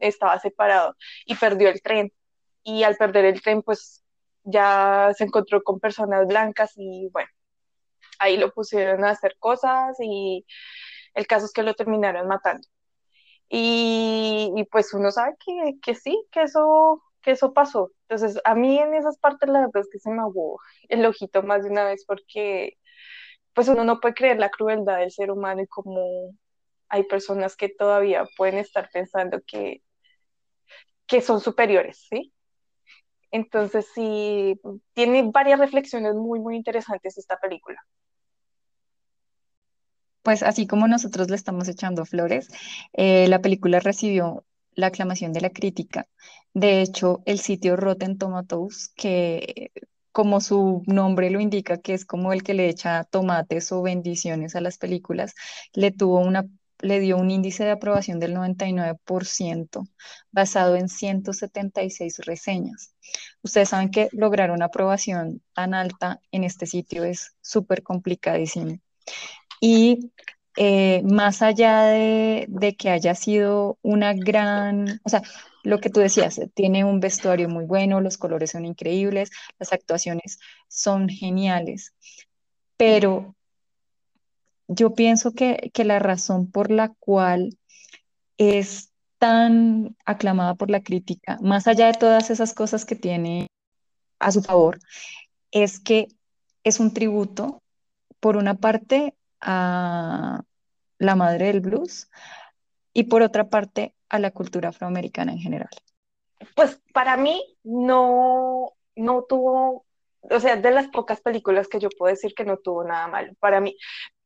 estaba 0.00 0.38
separado 0.40 0.96
y 1.26 1.34
perdió 1.36 1.68
el 1.70 1.82
tren. 1.82 2.12
Y 2.62 2.82
al 2.84 2.96
perder 2.96 3.24
el 3.26 3.42
tren, 3.42 3.62
pues 3.62 4.04
ya 4.44 5.12
se 5.16 5.24
encontró 5.24 5.62
con 5.62 5.80
personas 5.80 6.26
blancas 6.26 6.72
y 6.76 7.08
bueno, 7.12 7.28
ahí 8.18 8.36
lo 8.36 8.52
pusieron 8.52 9.04
a 9.04 9.10
hacer 9.10 9.36
cosas 9.38 9.96
y 10.00 10.46
el 11.14 11.26
caso 11.26 11.46
es 11.46 11.52
que 11.52 11.62
lo 11.62 11.74
terminaron 11.74 12.28
matando. 12.28 12.66
Y, 13.48 14.66
pues 14.70 14.94
uno 14.94 15.10
sabe 15.10 15.34
que, 15.44 15.78
que, 15.82 15.94
sí, 15.94 16.24
que 16.30 16.42
eso, 16.42 17.02
que 17.22 17.32
eso 17.32 17.52
pasó. 17.52 17.92
Entonces, 18.08 18.40
a 18.44 18.54
mí 18.54 18.78
en 18.78 18.94
esas 18.94 19.18
partes 19.18 19.48
la 19.48 19.60
verdad 19.60 19.82
es 19.82 19.88
que 19.92 19.98
se 19.98 20.10
me 20.10 20.20
ahogó 20.22 20.60
el 20.88 21.04
ojito 21.06 21.42
más 21.42 21.64
de 21.64 21.70
una 21.70 21.84
vez 21.84 22.04
porque 22.06 22.78
pues 23.54 23.68
uno 23.68 23.84
no 23.84 24.00
puede 24.00 24.14
creer 24.14 24.38
la 24.38 24.50
crueldad 24.50 24.98
del 24.98 25.10
ser 25.10 25.30
humano 25.30 25.62
y 25.62 25.66
como 25.66 26.32
hay 26.88 27.04
personas 27.04 27.56
que 27.56 27.68
todavía 27.68 28.24
pueden 28.36 28.58
estar 28.58 28.90
pensando 28.92 29.40
que 29.46 29.82
que 31.10 31.20
son 31.20 31.40
superiores, 31.40 32.06
¿sí? 32.08 32.32
Entonces, 33.32 33.86
sí, 33.92 34.58
tiene 34.94 35.28
varias 35.30 35.58
reflexiones 35.58 36.14
muy, 36.14 36.38
muy 36.38 36.56
interesantes 36.56 37.18
esta 37.18 37.36
película. 37.38 37.84
Pues 40.22 40.42
así 40.44 40.66
como 40.66 40.86
nosotros 40.86 41.28
le 41.28 41.36
estamos 41.36 41.68
echando 41.68 42.04
flores, 42.04 42.48
eh, 42.92 43.26
la 43.28 43.40
película 43.40 43.80
recibió 43.80 44.44
la 44.74 44.88
aclamación 44.88 45.32
de 45.32 45.40
la 45.40 45.50
crítica. 45.50 46.06
De 46.54 46.80
hecho, 46.80 47.22
el 47.26 47.40
sitio 47.40 47.76
Rotten 47.76 48.16
Tomatoes, 48.16 48.92
que 48.94 49.72
como 50.12 50.40
su 50.40 50.82
nombre 50.86 51.30
lo 51.30 51.40
indica, 51.40 51.78
que 51.78 51.94
es 51.94 52.04
como 52.04 52.32
el 52.32 52.42
que 52.42 52.54
le 52.54 52.68
echa 52.68 53.04
tomates 53.04 53.72
o 53.72 53.82
bendiciones 53.82 54.54
a 54.54 54.60
las 54.60 54.78
películas, 54.78 55.34
le 55.72 55.90
tuvo 55.90 56.20
una 56.20 56.46
le 56.82 57.00
dio 57.00 57.16
un 57.16 57.30
índice 57.30 57.64
de 57.64 57.70
aprobación 57.70 58.18
del 58.18 58.34
99% 58.34 59.88
basado 60.30 60.76
en 60.76 60.88
176 60.88 62.18
reseñas. 62.24 62.94
Ustedes 63.42 63.70
saben 63.70 63.90
que 63.90 64.08
lograr 64.12 64.50
una 64.50 64.66
aprobación 64.66 65.42
tan 65.54 65.74
alta 65.74 66.20
en 66.32 66.44
este 66.44 66.66
sitio 66.66 67.04
es 67.04 67.36
súper 67.40 67.82
complicadísimo. 67.82 68.78
Y 69.60 70.10
eh, 70.56 71.02
más 71.04 71.42
allá 71.42 71.84
de, 71.84 72.46
de, 72.48 72.76
que 72.76 72.90
haya 72.90 73.14
sido 73.14 73.78
una 73.82 74.14
gran, 74.14 75.00
o 75.04 75.08
sea, 75.08 75.22
lo 75.62 75.80
que 75.80 75.90
tú 75.90 76.00
decías, 76.00 76.40
tiene 76.54 76.84
un 76.84 77.00
vestuario 77.00 77.48
muy 77.48 77.64
bueno, 77.66 78.00
los 78.00 78.16
colores 78.16 78.52
son 78.52 78.64
increíbles, 78.64 79.30
las 79.58 79.72
actuaciones 79.72 80.38
son 80.68 81.08
geniales, 81.08 81.94
pero 82.76 83.36
yo 84.72 84.94
pienso 84.94 85.32
que, 85.32 85.72
la 85.74 85.98
razón 85.98 86.50
por 86.50 86.70
la 86.70 86.90
cual 87.00 87.58
es 88.38 88.92
tan 89.18 89.96
aclamada 90.04 90.54
por 90.54 90.70
la 90.70 90.80
crítica, 90.80 91.38
más 91.42 91.66
allá 91.66 91.88
de 91.88 91.98
todas 91.98 92.30
esas 92.30 92.54
cosas 92.54 92.84
que 92.84 92.94
tiene 92.94 93.48
a 94.20 94.30
su 94.30 94.42
favor, 94.42 94.78
es 95.50 95.80
que 95.80 96.06
es 96.62 96.78
un 96.78 96.94
tributo, 96.94 97.62
por 98.20 98.36
una 98.36 98.54
parte, 98.54 99.14
a 99.40 100.42
la 100.98 101.16
madre 101.16 101.46
del 101.46 101.60
blues 101.60 102.08
y 102.92 103.04
por 103.04 103.22
otra 103.22 103.48
parte, 103.48 103.94
a 104.08 104.18
la 104.20 104.30
cultura 104.30 104.68
afroamericana 104.68 105.32
en 105.32 105.38
general. 105.38 105.70
Pues 106.54 106.80
para 106.92 107.16
mí 107.16 107.42
no, 107.64 108.74
no 108.94 109.24
tuvo 109.28 109.84
o 110.22 110.40
sea, 110.40 110.56
de 110.56 110.70
las 110.70 110.88
pocas 110.88 111.20
películas 111.20 111.68
que 111.68 111.80
yo 111.80 111.88
puedo 111.96 112.10
decir 112.10 112.34
que 112.34 112.44
no 112.44 112.58
tuvo 112.58 112.84
nada 112.84 113.08
malo 113.08 113.32
para 113.40 113.60
mí, 113.60 113.76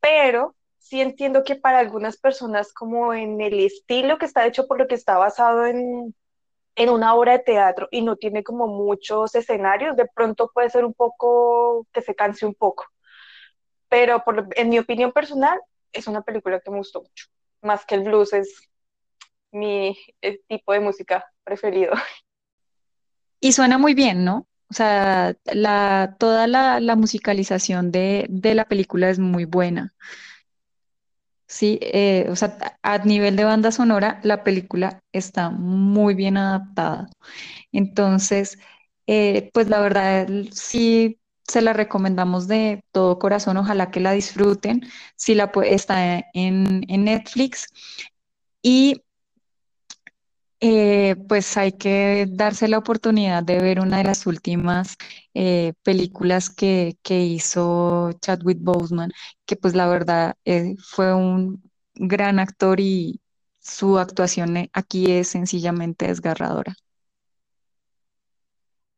pero 0.04 0.54
sí 0.76 1.00
entiendo 1.00 1.44
que 1.44 1.56
para 1.56 1.78
algunas 1.78 2.18
personas 2.18 2.74
como 2.74 3.14
en 3.14 3.40
el 3.40 3.58
estilo 3.58 4.18
que 4.18 4.26
está 4.26 4.46
hecho 4.46 4.66
por 4.66 4.78
lo 4.78 4.86
que 4.86 4.96
está 4.96 5.16
basado 5.16 5.64
en, 5.64 6.14
en 6.76 6.90
una 6.90 7.14
obra 7.14 7.32
de 7.32 7.38
teatro 7.38 7.88
y 7.90 8.02
no 8.02 8.16
tiene 8.16 8.44
como 8.44 8.66
muchos 8.66 9.34
escenarios, 9.34 9.96
de 9.96 10.06
pronto 10.14 10.50
puede 10.52 10.68
ser 10.68 10.84
un 10.84 10.92
poco 10.92 11.86
que 11.90 12.02
se 12.02 12.14
canse 12.14 12.44
un 12.44 12.54
poco. 12.54 12.84
Pero 13.88 14.22
en 14.56 14.68
mi 14.68 14.78
opinión 14.78 15.10
personal, 15.10 15.58
es 15.90 16.06
una 16.06 16.20
película 16.20 16.60
que 16.60 16.70
me 16.70 16.76
gustó 16.76 17.00
mucho. 17.00 17.28
Más 17.62 17.86
que 17.86 17.94
el 17.94 18.02
blues 18.02 18.34
es 18.34 18.68
mi 19.52 19.96
tipo 20.48 20.74
de 20.74 20.80
música 20.80 21.24
preferido. 21.44 21.94
Y 23.40 23.52
suena 23.52 23.78
muy 23.78 23.94
bien, 23.94 24.22
¿no? 24.22 24.46
O 24.70 24.74
sea, 24.74 25.34
la, 25.52 26.16
toda 26.18 26.46
la, 26.46 26.80
la 26.80 26.96
musicalización 26.96 27.90
de, 27.92 28.26
de 28.30 28.54
la 28.54 28.64
película 28.66 29.10
es 29.10 29.18
muy 29.18 29.44
buena. 29.44 29.94
Sí, 31.46 31.78
eh, 31.82 32.26
o 32.30 32.36
sea, 32.36 32.56
a 32.82 32.98
nivel 32.98 33.36
de 33.36 33.44
banda 33.44 33.70
sonora, 33.70 34.18
la 34.24 34.42
película 34.44 35.02
está 35.12 35.50
muy 35.50 36.14
bien 36.14 36.36
adaptada. 36.36 37.08
Entonces, 37.72 38.58
eh, 39.06 39.50
pues 39.54 39.68
la 39.68 39.80
verdad, 39.80 40.28
sí 40.52 41.20
se 41.48 41.62
la 41.62 41.72
recomendamos 41.74 42.48
de 42.48 42.84
todo 42.92 43.18
corazón. 43.18 43.56
Ojalá 43.58 43.90
que 43.90 44.00
la 44.00 44.12
disfruten. 44.12 44.82
Si 45.16 45.34
la 45.34 45.52
está 45.64 46.18
en, 46.34 46.84
en 46.88 47.04
Netflix. 47.04 47.68
Y 48.62 49.02
eh, 50.66 51.16
pues 51.28 51.58
hay 51.58 51.72
que 51.72 52.24
darse 52.26 52.68
la 52.68 52.78
oportunidad 52.78 53.42
de 53.42 53.60
ver 53.60 53.80
una 53.80 53.98
de 53.98 54.04
las 54.04 54.26
últimas 54.26 54.96
eh, 55.34 55.74
películas 55.82 56.48
que, 56.48 56.96
que, 57.02 57.20
hizo 57.20 58.12
Chadwick 58.22 58.60
Boseman, 58.62 59.12
que 59.44 59.56
pues 59.56 59.74
la 59.74 59.86
verdad 59.86 60.36
eh, 60.46 60.74
fue 60.82 61.12
un 61.14 61.62
gran 61.94 62.38
actor 62.38 62.80
y 62.80 63.20
su 63.60 63.98
actuación 63.98 64.70
aquí 64.72 65.12
es 65.12 65.28
sencillamente 65.28 66.06
desgarradora. 66.06 66.74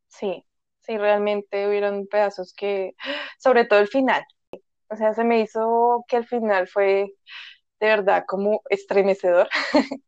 Sí, 0.07 0.45
sí, 0.79 0.97
realmente 0.97 1.67
hubieron 1.67 2.07
pedazos 2.07 2.53
que, 2.53 2.95
sobre 3.39 3.65
todo 3.65 3.79
el 3.79 3.89
final, 3.89 4.23
o 4.89 4.95
sea, 4.95 5.13
se 5.13 5.25
me 5.25 5.41
hizo 5.41 6.05
que 6.07 6.15
el 6.15 6.25
final 6.25 6.69
fue 6.69 7.11
de 7.81 7.87
verdad 7.87 8.23
como 8.25 8.61
estremecedor. 8.69 9.49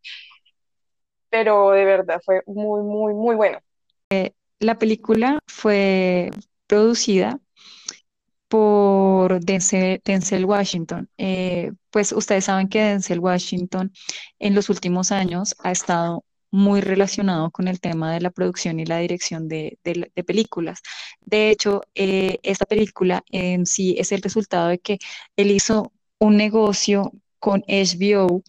pero 1.30 1.72
de 1.72 1.86
verdad 1.86 2.22
fue 2.24 2.42
muy, 2.46 2.82
muy, 2.82 3.14
muy 3.14 3.36
bueno. 3.36 3.60
Eh, 4.10 4.34
la 4.60 4.78
película 4.78 5.40
fue 5.48 6.32
producida 6.68 7.40
por 8.48 9.40
Denzel, 9.42 10.46
Washington. 10.46 11.10
Eh, 11.18 11.72
pues 11.92 12.12
ustedes 12.12 12.46
saben 12.46 12.68
que 12.68 12.82
Denzel 12.82 13.20
Washington 13.20 13.94
en 14.40 14.56
los 14.56 14.70
últimos 14.70 15.12
años 15.12 15.56
ha 15.64 15.72
estado 15.72 16.26
muy 16.52 16.82
relacionado 16.82 17.52
con 17.52 17.68
el 17.68 17.80
tema 17.80 18.12
de 18.14 18.22
la 18.22 18.32
producción 18.32 18.80
y 18.80 18.86
la 18.86 18.98
dirección 18.98 19.48
de, 19.48 19.78
películas. 20.26 20.80
De 21.22 21.52
hecho, 21.52 21.82
eh, 21.96 22.40
esta 22.44 22.66
película 22.66 23.24
en 23.30 23.66
sí 23.68 23.96
es 24.00 24.12
el 24.12 24.22
resultado 24.22 24.70
de 24.70 24.80
que 24.80 24.98
él 25.36 25.52
hizo 25.52 25.92
un 26.18 26.38
negocio 26.38 27.12
con 27.40 27.64
HBO 27.68 28.44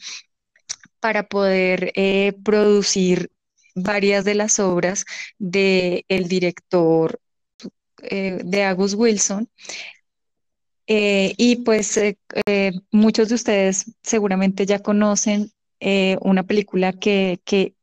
para 1.01 1.27
poder 1.27 1.93
eh, 1.97 2.35
producir 2.45 3.31
varias 3.75 4.25
de 4.25 4.35
las 4.35 4.59
obras 4.59 5.05
del 5.39 6.05
director 6.29 7.19
eh, 8.03 8.41
de 8.45 8.65
Agus 8.65 8.95
Wilson. 8.95 9.49
Eh, 10.87 11.35
y 11.37 11.57
pues 11.57 11.99
muchos 12.91 13.29
de 13.29 13.35
ustedes 13.37 13.93
seguramente 14.03 14.67
ya 14.67 14.81
conocen 14.81 15.53
una 16.21 16.43
película 16.43 16.93
que, 16.93 17.41
que 17.45 17.75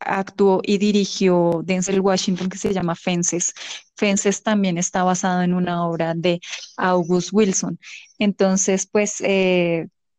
actuó 0.00 0.60
y 0.64 0.78
dirigió 0.78 1.62
Denzel 1.64 2.00
Washington 2.00 2.48
que 2.48 2.58
se 2.58 2.72
llama 2.72 2.96
Fences. 2.96 3.54
Fences 3.96 4.42
también 4.42 4.78
está 4.78 5.04
basado 5.04 5.42
en 5.42 5.54
una 5.54 5.86
obra 5.86 6.14
de 6.16 6.40
August 6.78 7.30
Wilson. 7.32 7.78
Entonces, 8.18 8.86
pues, 8.86 9.22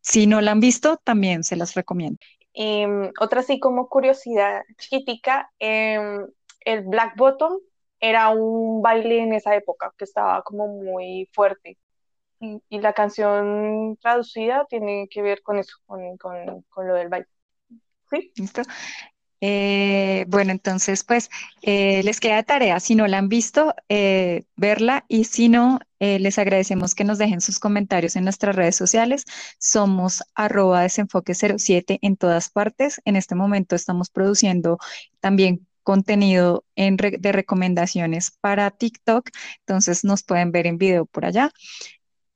si 0.00 0.26
no 0.26 0.40
la 0.40 0.52
han 0.52 0.60
visto, 0.60 0.98
también 1.04 1.42
se 1.42 1.56
las 1.56 1.74
recomiendo. 1.74 2.18
Em, 2.58 3.12
otra 3.20 3.40
así 3.40 3.60
como 3.60 3.88
curiosidad 3.88 4.62
chiquitica, 4.78 5.50
em, 5.58 6.26
el 6.64 6.82
Black 6.84 7.14
Bottom 7.16 7.58
era 8.00 8.30
un 8.30 8.80
baile 8.82 9.18
en 9.22 9.34
esa 9.34 9.54
época 9.54 9.92
que 9.98 10.04
estaba 10.04 10.42
como 10.42 10.66
muy 10.68 11.28
fuerte. 11.34 11.78
Y, 12.40 12.80
la 12.80 12.92
canción 12.94 13.96
traducida 14.00 14.66
tiene 14.68 15.08
que 15.10 15.22
ver 15.22 15.42
con 15.42 15.58
eso, 15.58 15.76
con, 15.86 16.16
con 16.16 16.88
lo 16.88 16.94
del 16.94 17.08
baile. 17.08 17.26
¿Sí? 18.10 18.32
¿Listo? 18.36 18.62
Eh, 19.40 20.24
bueno, 20.28 20.52
entonces, 20.52 21.04
pues 21.04 21.28
eh, 21.62 22.02
les 22.04 22.20
queda 22.20 22.42
tarea, 22.42 22.80
si 22.80 22.94
no 22.94 23.06
la 23.06 23.18
han 23.18 23.28
visto, 23.28 23.74
eh, 23.88 24.44
verla 24.56 25.04
y 25.08 25.24
si 25.24 25.48
no, 25.48 25.80
les 25.98 26.38
agradecemos 26.38 26.94
que 26.94 27.04
nos 27.04 27.16
dejen 27.16 27.40
sus 27.40 27.58
comentarios 27.58 28.16
en 28.16 28.24
nuestras 28.24 28.54
redes 28.54 28.76
sociales. 28.76 29.24
Somos 29.58 30.22
arroba 30.34 30.84
desenfoque07 30.84 31.98
en 32.02 32.16
todas 32.16 32.50
partes. 32.50 33.00
En 33.06 33.16
este 33.16 33.34
momento 33.34 33.74
estamos 33.74 34.10
produciendo 34.10 34.78
también 35.20 35.66
contenido 35.82 36.64
de 36.76 37.32
recomendaciones 37.32 38.32
para 38.40 38.70
TikTok, 38.72 39.30
entonces 39.60 40.04
nos 40.04 40.22
pueden 40.22 40.52
ver 40.52 40.66
en 40.66 40.76
video 40.78 41.06
por 41.06 41.24
allá. 41.24 41.50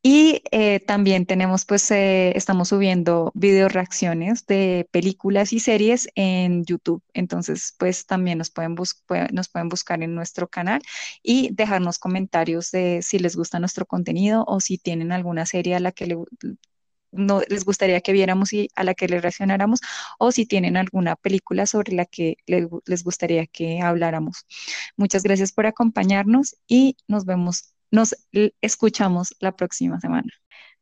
Y 0.02 0.42
eh, 0.50 0.80
también 0.80 1.26
tenemos, 1.26 1.66
pues, 1.66 1.90
eh, 1.90 2.32
estamos 2.34 2.68
subiendo 2.68 3.32
video 3.34 3.68
reacciones 3.68 4.46
de 4.46 4.88
películas 4.90 5.52
y 5.52 5.60
series 5.60 6.08
en 6.14 6.64
YouTube. 6.64 7.02
Entonces, 7.12 7.74
pues, 7.78 8.06
también 8.06 8.38
nos 8.38 8.50
pueden, 8.50 8.76
nos 9.32 9.48
pueden 9.50 9.68
buscar 9.68 10.02
en 10.02 10.14
nuestro 10.14 10.48
canal 10.48 10.80
y 11.22 11.50
dejarnos 11.54 11.98
comentarios 11.98 12.70
de 12.70 13.02
si 13.02 13.18
les 13.18 13.36
gusta 13.36 13.60
nuestro 13.60 13.84
contenido 13.84 14.44
o 14.46 14.60
si 14.60 14.78
tienen 14.78 15.12
alguna 15.12 15.44
serie 15.44 15.74
a 15.74 15.80
la 15.80 15.92
que 15.92 16.06
no, 17.12 17.42
les 17.48 17.64
gustaría 17.64 18.00
que 18.00 18.12
viéramos 18.12 18.52
y 18.52 18.70
a 18.76 18.84
la 18.84 18.94
que 18.94 19.08
le 19.08 19.20
reaccionáramos 19.20 19.80
o 20.18 20.32
si 20.32 20.46
tienen 20.46 20.76
alguna 20.76 21.16
película 21.16 21.66
sobre 21.66 21.92
la 21.92 22.06
que 22.06 22.36
les 22.46 23.04
gustaría 23.04 23.46
que 23.46 23.80
habláramos. 23.82 24.46
Muchas 24.96 25.22
gracias 25.24 25.52
por 25.52 25.66
acompañarnos 25.66 26.56
y 26.68 26.96
nos 27.08 27.24
vemos 27.26 27.74
nos 27.90 28.14
escuchamos 28.60 29.34
la 29.40 29.52
próxima 29.52 30.00
semana. 30.00 30.30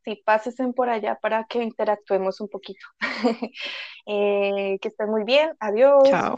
Sí, 0.05 0.23
pásense 0.25 0.67
por 0.73 0.89
allá 0.89 1.19
para 1.21 1.45
que 1.45 1.63
interactuemos 1.63 2.41
un 2.41 2.49
poquito. 2.49 2.87
Eh, 4.11 4.79
que 4.81 4.89
estén 4.89 5.11
muy 5.11 5.25
bien. 5.25 5.51
Adiós. 5.61 6.03
Chao. 6.09 6.37